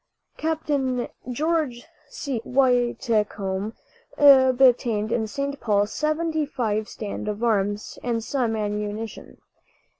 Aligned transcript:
Capt. 0.35 0.67
George 1.31 1.85
C. 2.09 2.41
Whitcomb 2.43 3.73
obtained 4.17 5.11
in 5.11 5.27
St. 5.27 5.59
Paul 5.59 5.85
seventy 5.85 6.43
five 6.43 6.89
stand 6.89 7.27
of 7.27 7.43
arms 7.43 7.99
and 8.01 8.23
some 8.23 8.55
ammunition. 8.55 9.37